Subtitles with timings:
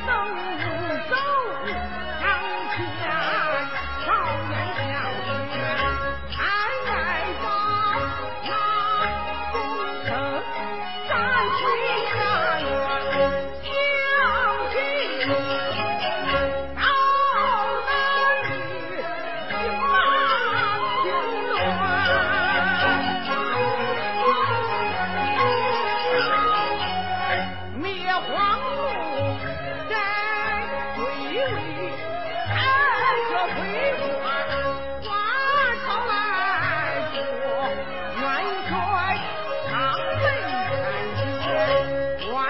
[0.00, 0.53] 生。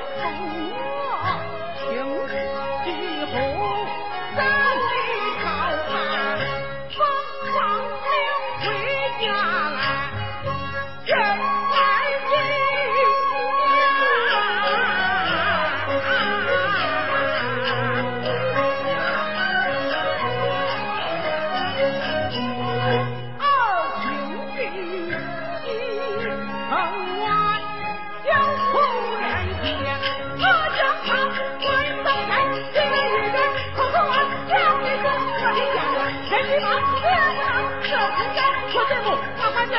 [0.00, 0.59] 还。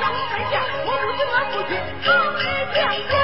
[0.00, 0.54] 他还在养在家，
[0.84, 1.70] 我不听我父亲，
[2.04, 2.44] 他的
[2.74, 3.21] 将军，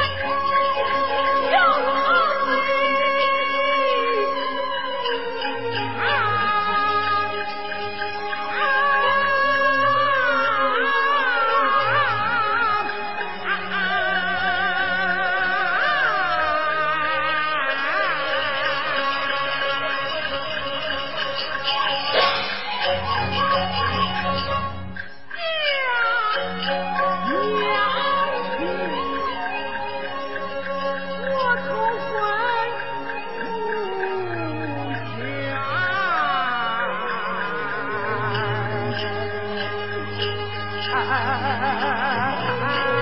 [40.99, 42.98] 啊。